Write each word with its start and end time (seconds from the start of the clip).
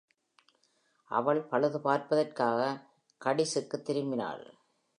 அவள் 1.03 1.47
பழுதுபார்ர்பதற்காக 1.51 2.87
காடிஸுக்குத் 3.25 3.85
திரும்பினாள். 3.85 4.53